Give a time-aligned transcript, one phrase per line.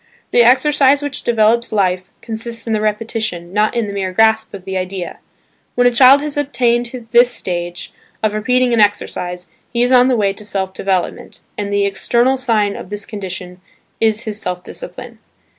[0.31, 4.65] The exercise which develops life, consists in the repetition, not in the mere grasp of
[4.65, 5.19] the idea.
[5.75, 7.93] When a child has attained this stage,
[8.23, 12.35] of repeating an exercise, he is on the way to self development, and the external
[12.35, 13.61] sign of this condition
[13.99, 15.19] is his self discipline.